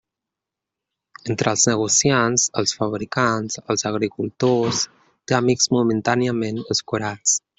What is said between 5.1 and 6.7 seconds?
té amics momentàniament